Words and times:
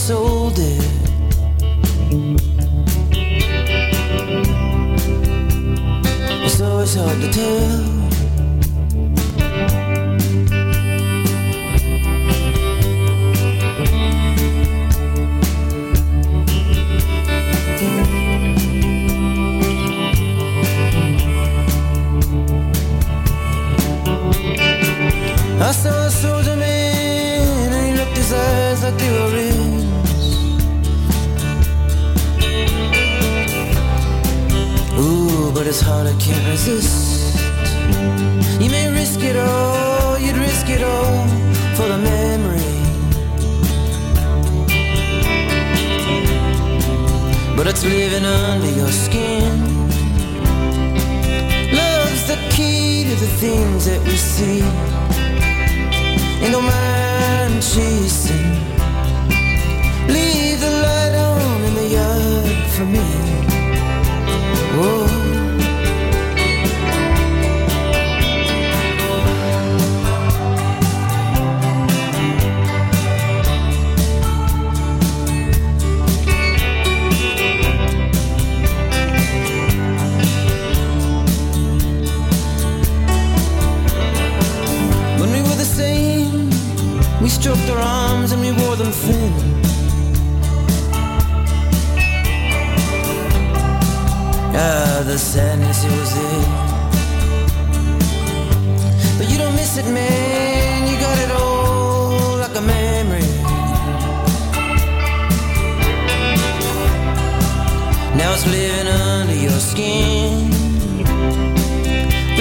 sold 0.00 0.58
it. 0.58 0.82
It's 6.42 6.60
always 6.62 6.94
hard 6.94 7.20
to 7.20 7.30
tell. 7.30 7.89
His 35.70 35.82
heart 35.82 36.08
I 36.08 36.16
can't 36.18 36.44
resist. 36.48 37.38
You 38.60 38.70
may 38.70 38.90
risk 38.90 39.20
it 39.22 39.36
all, 39.36 40.18
you'd 40.18 40.36
risk 40.36 40.68
it 40.68 40.82
all 40.82 41.28
for 41.76 41.86
the 41.86 41.96
memory. 41.96 42.74
But 47.56 47.68
it's 47.68 47.84
living 47.84 48.24
under 48.24 48.72
your 48.80 48.90
skin. 48.90 49.60
Love's 51.78 52.26
the 52.26 52.38
key 52.50 53.04
to 53.04 53.14
the 53.14 53.30
things 53.38 53.84
that 53.86 54.00
we 54.08 54.16
see. 54.16 54.62
Ain't 56.42 56.50
no 56.50 56.60
mind 56.60 57.62
chasing. 57.62 58.58
Leave 60.08 60.58
the 60.66 60.72
light 60.84 61.14
on 61.14 61.62
in 61.62 61.74
the 61.76 61.88
yard 61.96 62.66
for 62.72 62.86
me. 62.86 63.29
The 94.60 95.18
sadness 95.18 95.82
it 95.84 95.90
was 95.90 96.14
there. 96.14 96.44
But 99.18 99.28
you 99.30 99.38
don't 99.38 99.56
miss 99.56 99.78
it, 99.78 99.86
man. 99.86 100.86
You 100.86 101.00
got 101.00 101.18
it 101.18 101.30
all 101.30 102.36
like 102.38 102.54
a 102.54 102.60
memory. 102.60 103.32
Now 108.18 108.34
it's 108.34 108.46
living 108.46 108.86
under 108.86 109.34
your 109.34 109.58
skin. 109.58 110.50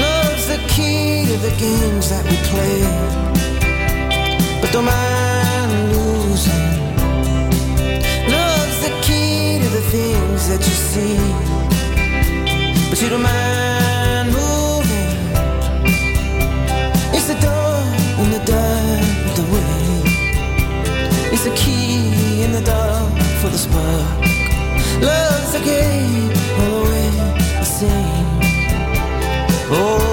Love's 0.04 0.48
the 0.48 0.60
key 0.68 1.26
to 1.26 1.38
the 1.48 1.54
games 1.58 2.10
that 2.10 2.24
we 2.30 2.36
play. 2.52 2.82
But 4.62 4.72
don't 4.74 4.86
mind 4.86 5.72
losing. 5.94 6.68
Love's 8.30 8.80
the 8.86 8.92
key 9.02 9.60
to 9.64 9.70
the 9.70 9.82
things 9.90 10.50
that 10.50 10.60
you 10.60 10.76
see. 10.92 11.59
But 12.90 13.02
you 13.04 13.10
don't 13.10 13.22
mind 13.22 14.28
moving. 14.34 15.10
It's 17.14 17.28
the 17.28 17.38
door 17.40 17.76
in 18.24 18.32
the 18.32 18.44
dark 18.46 19.28
of 19.28 19.34
the 19.40 19.46
way. 19.54 19.80
It's 21.32 21.44
the 21.44 21.54
key 21.56 22.42
in 22.44 22.52
the 22.52 22.62
dark 22.62 23.14
for 23.42 23.50
the 23.50 23.60
spark. 23.60 24.20
Love's 25.02 25.54
a 25.54 25.62
game 25.64 26.32
all 26.60 26.70
the 26.72 26.90
way 26.90 27.10
the 27.60 27.64
same. 27.64 28.28
Oh, 29.72 30.09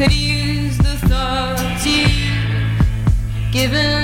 could 0.00 0.12
use 0.14 0.78
the 0.78 0.96
thoughts 1.08 1.86
you've 1.86 3.52
given 3.52 3.99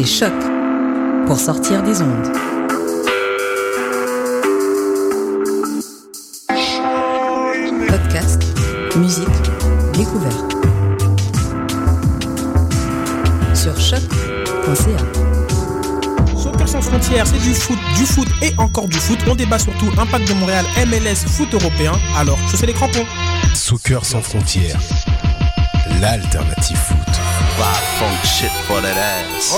C'était 0.00 0.12
Choc 0.12 0.32
pour 1.26 1.38
sortir 1.38 1.82
des 1.82 2.00
ondes. 2.00 2.32
Podcast, 7.86 8.42
musique, 8.96 9.26
découverte. 9.92 10.56
Sur 13.54 13.78
choc.ca. 13.78 14.96
Soccer 16.34 16.68
sans 16.68 16.80
frontières, 16.80 17.26
c'est 17.26 17.38
du 17.38 17.54
foot, 17.54 17.78
du 17.96 18.06
foot 18.06 18.28
et 18.40 18.54
encore 18.56 18.88
du 18.88 18.96
foot. 18.96 19.18
On 19.28 19.34
débat 19.34 19.58
surtout 19.58 19.90
impact 19.98 20.28
de 20.28 20.34
Montréal, 20.34 20.64
MLS, 20.86 21.26
foot 21.26 21.52
européen. 21.52 21.92
Alors, 22.16 22.38
chaussez 22.50 22.66
les 22.66 22.74
crampons. 22.74 23.04
Soccer 23.54 24.04
sans 24.04 24.22
frontières, 24.22 24.80
l'alternative 26.00 26.99
funk 27.64 28.24
shit 28.24 28.50
for 28.66 28.80
that 28.80 28.96
ass. 28.96 29.52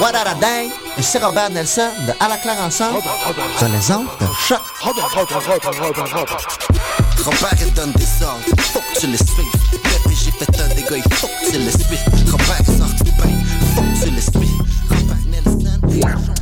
What 0.00 0.14
a 0.14 0.34
day? 0.40 0.70
Et 0.98 1.02
c'est 1.02 1.18
Robert 1.18 1.50
Nelson 1.50 1.90
de 2.06 2.12
À 2.20 2.28
la 2.28 2.36
claire 2.36 2.60
ensemble 2.60 3.00
sur 3.58 3.68
les 3.68 3.90
ondes 3.92 4.06
de 4.20 4.26
choc. 4.46 4.60
Robert 7.24 7.54
il 7.60 7.72
donne 7.74 7.92
des 7.92 8.24
ordres, 8.24 8.42
faut 8.58 8.80
que 8.80 9.00
tu 9.00 9.06
les 9.06 9.16
suives. 9.16 9.44
Bébé, 9.72 10.14
j'ai 10.14 10.30
fait 10.30 10.60
un 10.60 10.68
dégât, 10.74 10.96
il 10.96 11.14
faut 11.14 11.26
que 11.26 11.50
tu 11.50 11.58
les 11.58 11.70
suives. 11.70 12.30
Robert 12.30 12.60
est 12.60 12.78
sorti 12.78 13.04
du 13.04 13.12
pain, 13.12 13.28
faut 13.74 13.82
que 13.82 14.04
tu 14.04 14.10
les 14.10 14.20
suives. 14.20 14.62
Robert 14.88 15.16
Nelson. 15.30 16.39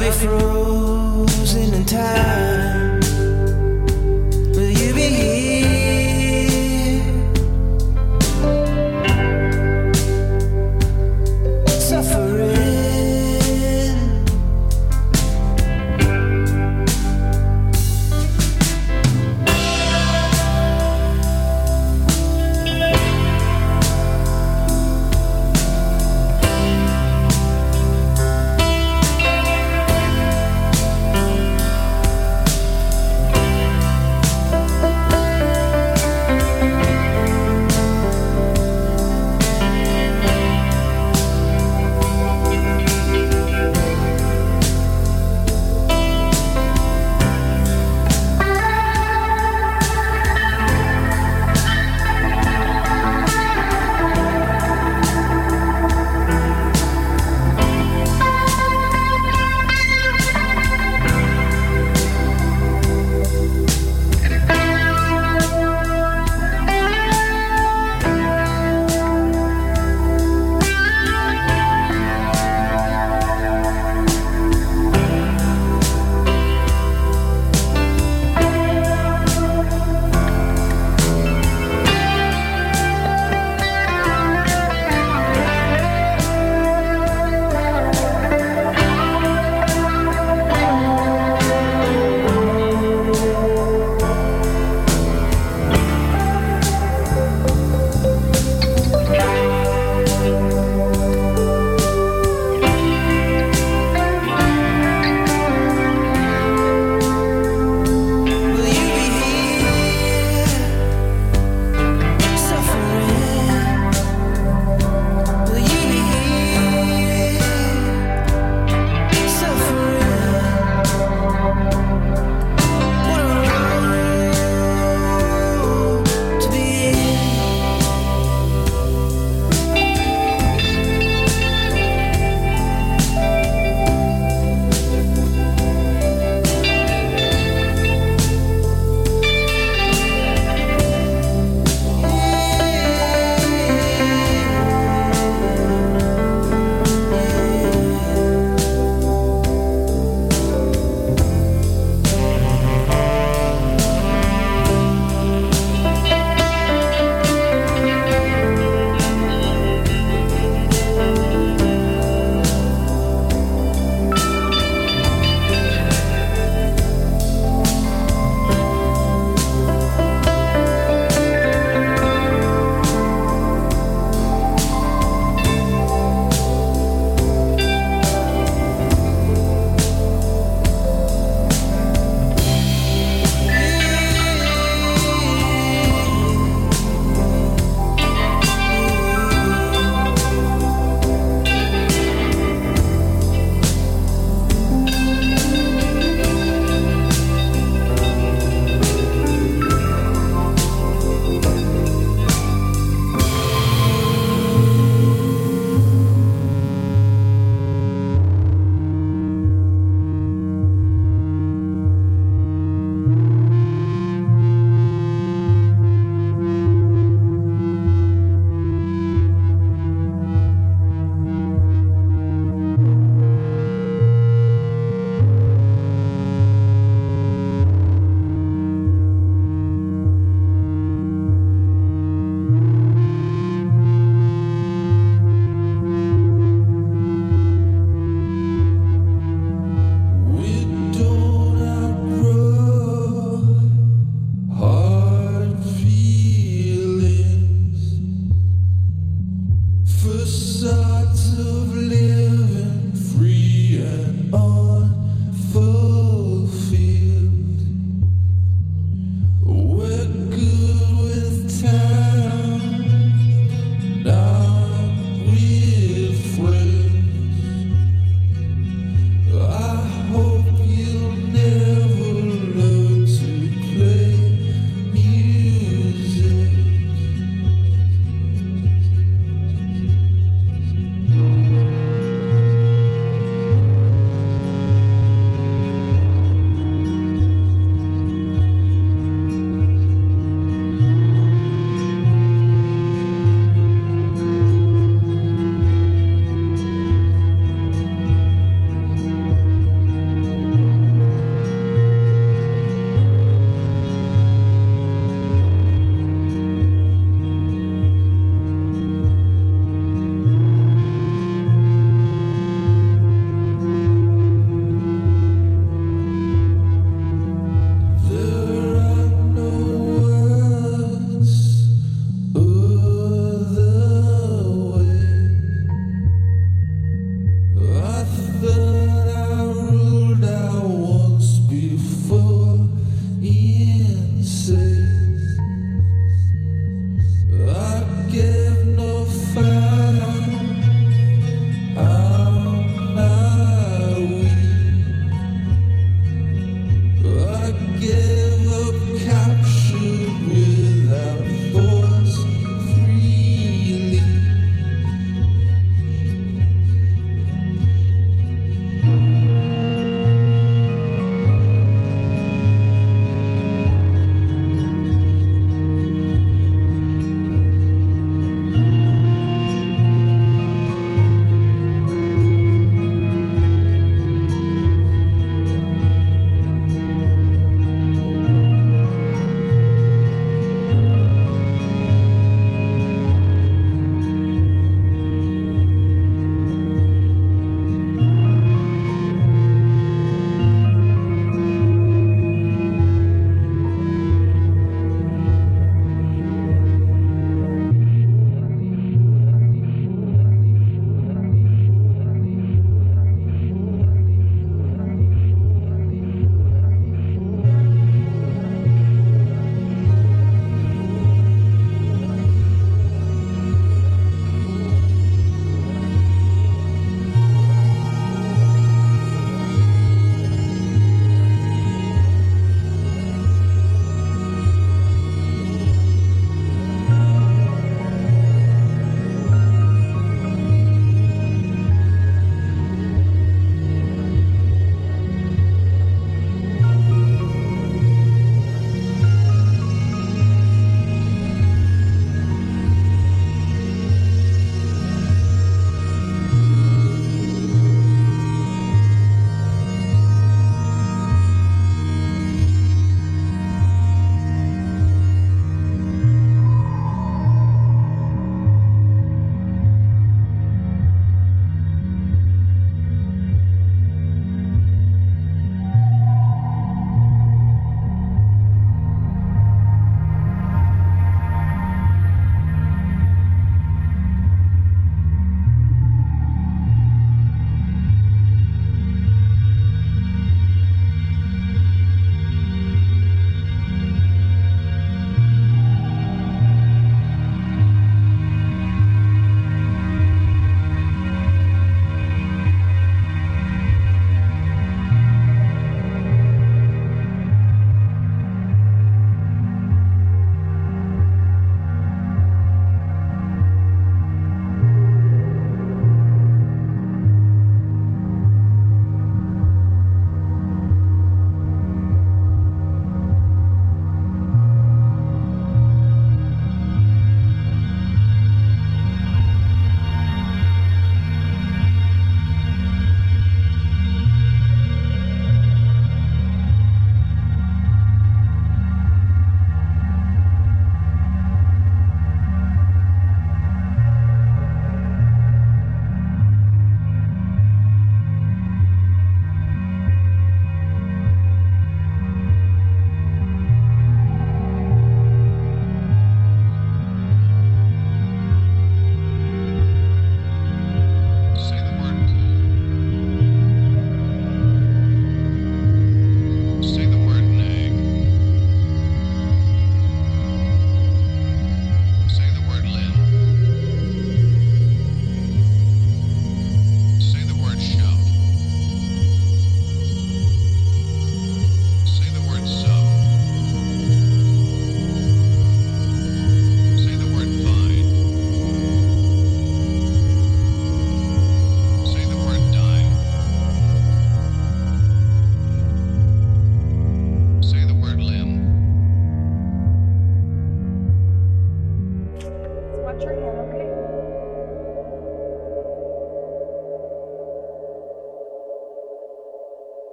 I'll 0.00 0.04
be 0.04 0.12
frozen 0.12 1.74
in 1.74 1.84
time. 1.84 2.87